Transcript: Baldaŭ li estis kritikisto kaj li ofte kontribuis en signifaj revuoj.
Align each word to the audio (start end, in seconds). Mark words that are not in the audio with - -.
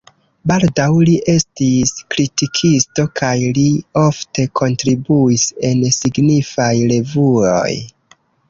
Baldaŭ 0.51 0.85
li 1.09 1.11
estis 1.33 1.91
kritikisto 2.15 3.05
kaj 3.21 3.31
li 3.59 3.67
ofte 4.07 4.47
kontribuis 4.63 5.47
en 5.71 5.87
signifaj 5.99 6.73
revuoj. 6.95 7.73